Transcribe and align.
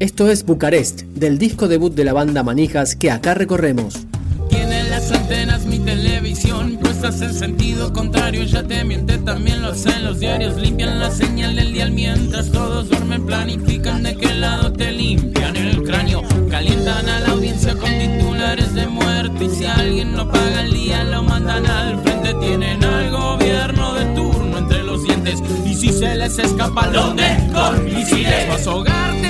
Esto 0.00 0.30
es 0.30 0.46
Bucarest, 0.46 1.02
del 1.16 1.38
disco 1.38 1.66
debut 1.66 1.92
de 1.92 2.04
la 2.04 2.12
banda 2.12 2.44
Manijas 2.44 2.94
que 2.94 3.10
acá 3.10 3.34
recorremos. 3.34 4.06
Tiene 4.48 4.84
las 4.84 5.10
antenas 5.10 5.66
mi 5.66 5.80
televisión 5.80 6.78
puestas 6.80 7.20
en 7.20 7.34
sentido 7.34 7.92
contrario, 7.92 8.44
ya 8.44 8.62
te 8.62 8.84
miente, 8.84 9.18
también 9.18 9.60
lo 9.60 9.72
hacen 9.72 10.04
los 10.04 10.20
diarios, 10.20 10.56
limpian 10.56 11.00
la 11.00 11.10
señal 11.10 11.56
del 11.56 11.72
dial 11.72 11.90
mientras 11.90 12.52
todos 12.52 12.88
duermen, 12.88 13.26
planifican 13.26 14.04
de 14.04 14.16
qué 14.16 14.32
lado 14.34 14.72
te 14.72 14.92
limpian 14.92 15.56
el 15.56 15.82
cráneo, 15.82 16.22
calientan 16.48 17.08
a 17.08 17.18
la 17.18 17.28
audiencia 17.30 17.74
con 17.74 17.90
titulares 17.90 18.74
de 18.74 18.86
muerte 18.86 19.46
y 19.46 19.50
si 19.50 19.64
alguien 19.66 20.12
no 20.12 20.30
paga 20.30 20.60
el 20.60 20.74
día 20.74 21.02
lo 21.02 21.24
mandan 21.24 21.66
al 21.66 22.00
frente, 22.04 22.34
tienen 22.34 22.84
al 22.84 23.10
gobierno 23.10 23.94
de 23.94 24.04
turno 24.14 24.58
entre 24.58 24.84
los 24.84 25.02
dientes 25.02 25.42
y 25.66 25.74
si 25.74 25.92
se 25.92 26.14
les 26.14 26.38
escapa, 26.38 26.86
¿dónde? 26.86 27.24
Con 27.52 27.84
misiles, 27.84 28.48
vas 28.48 28.64
a 28.64 28.70
ahogarte 28.70 29.27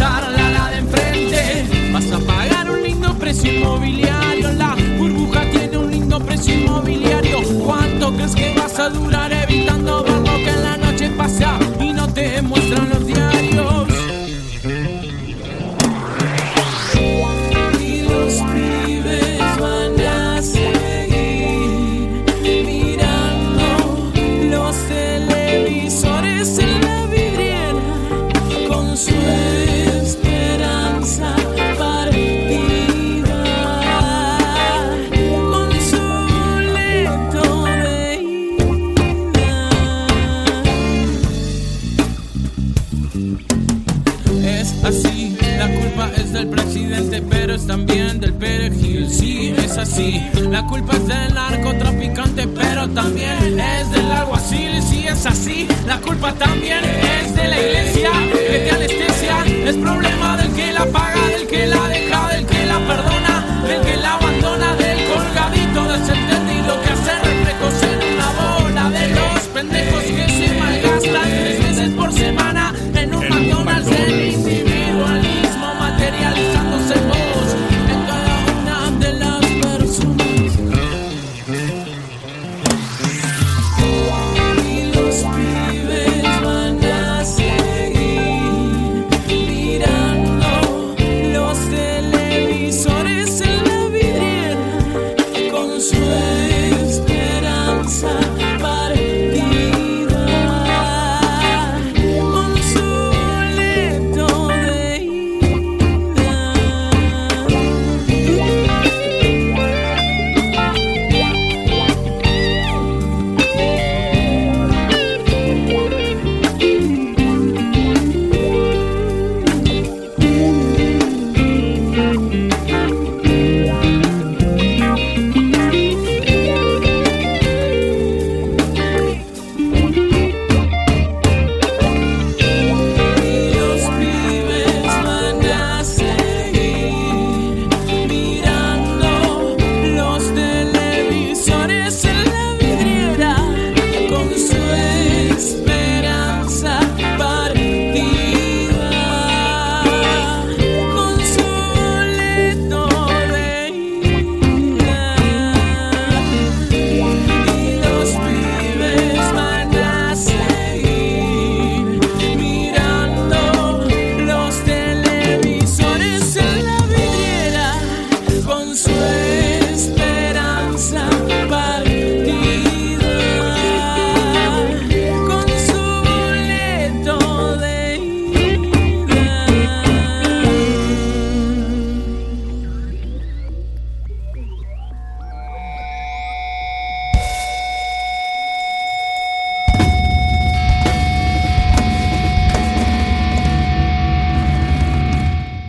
pasarla 0.00 0.50
la 0.50 0.70
de 0.70 0.78
enfrente. 0.78 1.92
Vas 1.92 2.10
a 2.12 2.18
pagar 2.20 2.70
un 2.70 2.82
lindo 2.82 3.14
precio 3.18 3.52
inmobiliario, 3.52 4.52
la 4.52 4.74
burbuja 4.98 5.42
tiene 5.50 5.76
un 5.76 5.90
lindo 5.90 6.18
precio 6.20 6.54
inmobiliario. 6.54 7.42
¿Cuánto 7.66 8.12
crees 8.14 8.34
que 8.34 8.54
vas 8.54 8.78
a 8.78 8.88
durar 8.88 9.32
evitando 9.32 10.04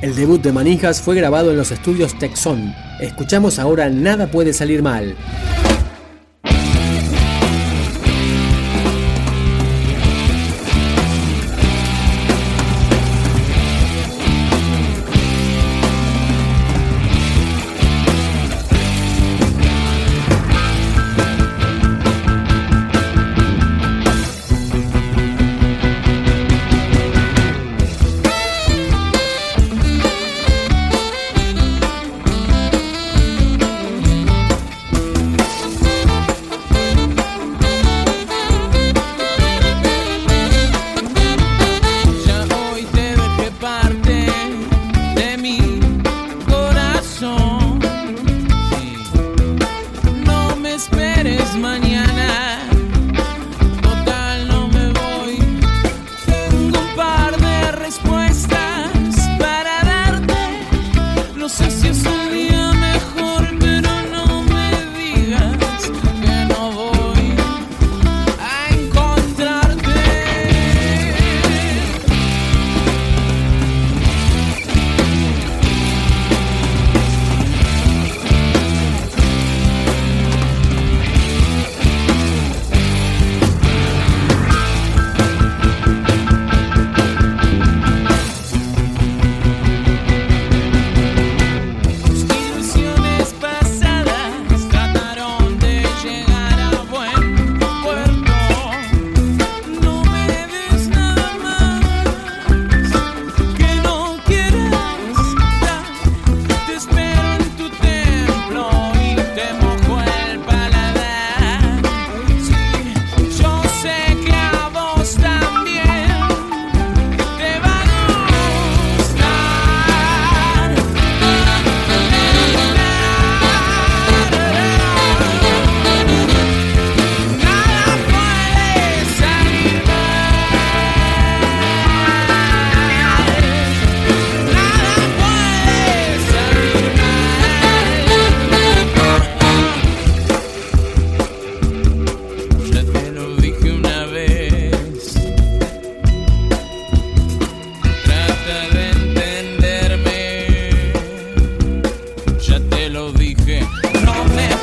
El 0.02 0.16
debut 0.16 0.42
de 0.42 0.52
Manijas 0.52 1.00
fue 1.00 1.16
grabado 1.16 1.52
en 1.52 1.58
los 1.58 1.70
estudios 1.70 2.18
Texon. 2.18 2.74
Escuchamos 3.00 3.60
ahora 3.60 3.88
Nada 3.88 4.26
puede 4.26 4.52
salir 4.52 4.82
mal. 4.82 5.16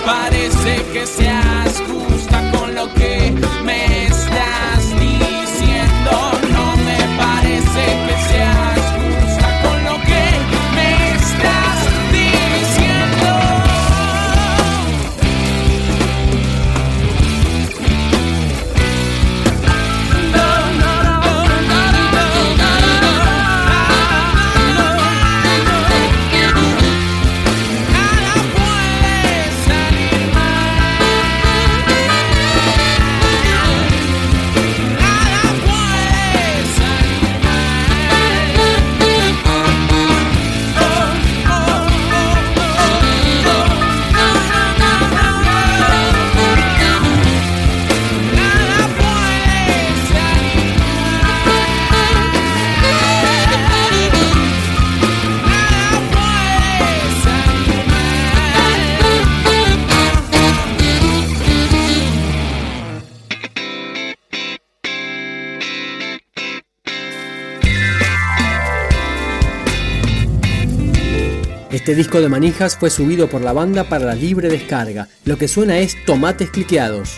Parece 0.05 0.85
que 0.93 1.07
seas 1.07 1.83
justa 1.87 2.51
con 2.53 2.75
lo 2.75 2.93
que 2.95 3.33
me 3.65 4.07
estás 4.07 4.91
diciendo. 4.99 6.11
No 6.51 6.77
me 6.77 7.17
parece 7.17 8.08
Este 71.89 71.97
disco 71.97 72.21
de 72.21 72.29
manijas 72.29 72.77
fue 72.77 72.91
subido 72.91 73.31
por 73.31 73.41
la 73.41 73.55
banda 73.55 73.85
para 73.85 74.05
la 74.05 74.15
libre 74.15 74.51
descarga. 74.51 75.09
Lo 75.25 75.39
que 75.39 75.49
suena 75.49 75.79
es 75.79 75.97
tomates 76.05 76.51
cliqueados. 76.51 77.17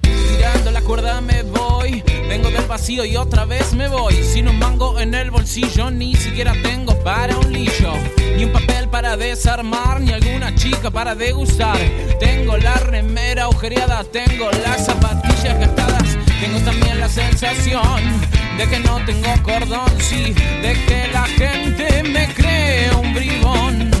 Tirando 0.00 0.70
la 0.70 0.80
cuerda 0.80 1.20
me 1.20 1.42
voy, 1.42 2.02
vengo 2.26 2.50
del 2.50 2.64
vacío 2.64 3.04
y 3.04 3.18
otra 3.18 3.44
vez 3.44 3.74
me 3.74 3.88
voy. 3.88 4.14
Sin 4.24 4.48
un 4.48 4.58
mango 4.58 4.98
en 4.98 5.12
el 5.12 5.30
bolsillo, 5.30 5.90
ni 5.90 6.14
siquiera 6.14 6.54
tengo 6.62 6.98
para 7.04 7.36
un 7.36 7.52
lillo. 7.52 7.92
Ni 8.38 8.46
un 8.46 8.52
papel 8.52 8.88
para 8.88 9.18
desarmar, 9.18 10.00
ni 10.00 10.10
alguna 10.10 10.54
chica 10.54 10.90
para 10.90 11.14
degustar. 11.14 11.76
Tengo 12.18 12.56
la 12.56 12.72
remera 12.76 13.42
agujereada, 13.42 14.02
tengo 14.04 14.50
las 14.64 14.86
zapatillas 14.86 15.60
gastadas. 15.60 16.16
Tengo 16.40 16.58
también 16.60 17.00
la 17.00 17.08
sensación 17.10 18.47
de 18.58 18.66
que 18.66 18.80
no 18.80 18.98
tengo 19.04 19.32
cordón, 19.44 19.88
sí, 20.00 20.34
de 20.62 20.72
que 20.86 21.08
la 21.12 21.24
gente 21.26 22.02
me 22.02 22.26
cree 22.34 22.90
un 22.92 23.14
bribón. 23.14 23.97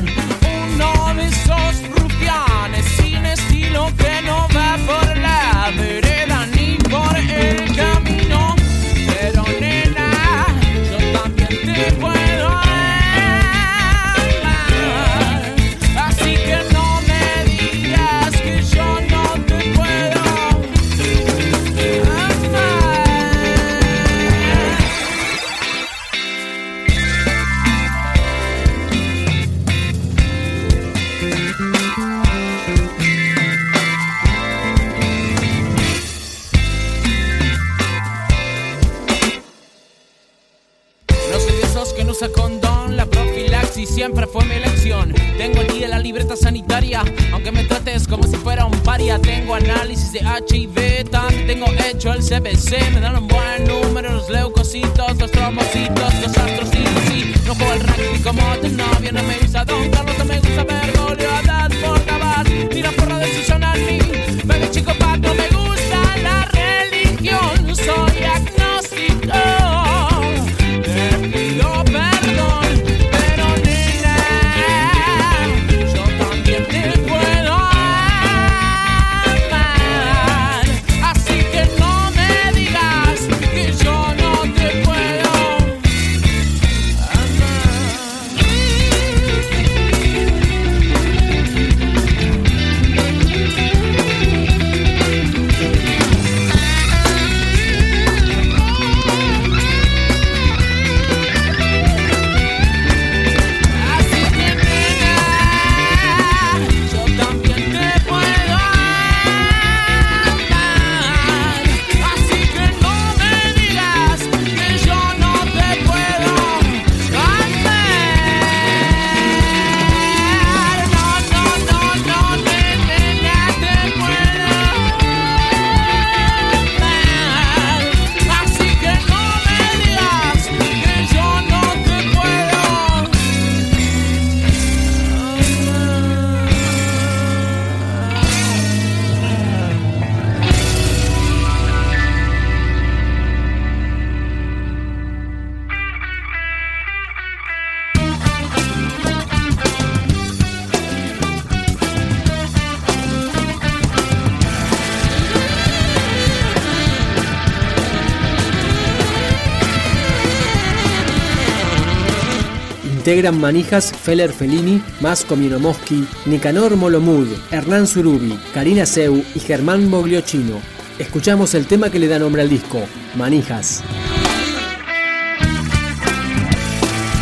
Integran 162.98 163.38
Manijas 163.40 163.92
Feller 163.92 164.32
Fellini, 164.32 164.82
Masco 165.00 165.36
Minomoski, 165.36 166.04
Nicanor 166.26 166.74
Molomud, 166.74 167.28
Hernán 167.52 167.86
Surubi, 167.86 168.36
Karina 168.52 168.86
Seu 168.86 169.24
y 169.36 169.38
Germán 169.38 169.88
Bogliochino. 169.88 170.60
Escuchamos 170.98 171.54
el 171.54 171.66
tema 171.66 171.90
que 171.90 172.00
le 172.00 172.08
da 172.08 172.18
nombre 172.18 172.42
al 172.42 172.48
disco, 172.48 172.80
Manijas. 173.14 173.84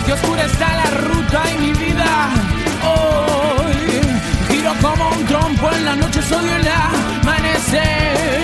La 0.08 0.90
ruta 0.92 1.44
mi 1.60 1.72
vida 1.72 2.30
hoy 2.82 3.76
giro 4.48 4.72
como 4.80 5.10
un 5.10 5.26
trompo 5.26 5.70
en 5.72 5.84
la 5.84 5.96
noche 5.96 6.20
el 6.20 6.68
amanecer 6.68 8.35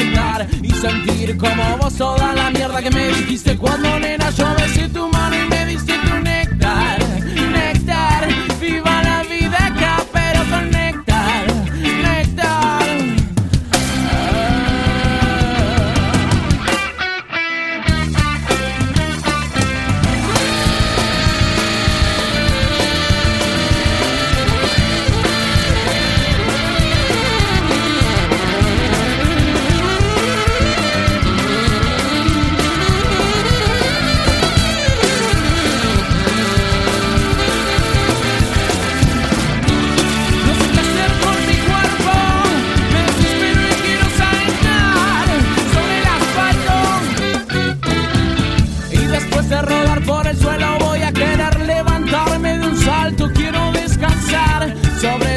y 0.00 0.70
sentir 0.70 1.36
como 1.36 1.78
vos 1.78 1.94
toda 1.96 2.34
la 2.34 2.50
mierda 2.50 2.82
que 2.82 2.90
me 2.90 3.08
dijiste 3.08 3.56
cuando 3.56 3.98
nena 4.00 4.28
yo 4.30 4.46
besé 4.56 4.88
tu 4.88 5.08
mano 5.08 5.36
y 5.36 5.48
me 5.48 5.66
diste 5.66 5.92
tu 5.98 6.14
néctar 6.16 6.33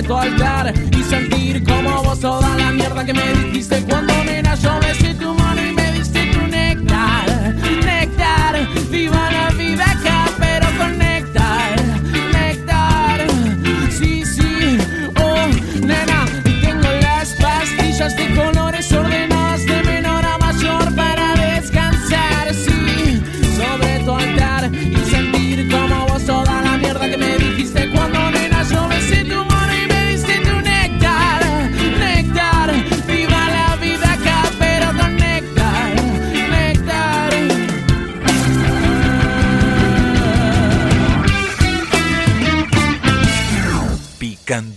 y 0.10 1.04
sentir 1.04 1.62
como 1.66 2.02
vos 2.02 2.22
toda 2.22 2.48
la 2.58 2.72
mierda 2.72 3.06
que 3.06 3.14
me 3.14 3.34
dijiste 3.34 3.84
cuando 3.90 4.17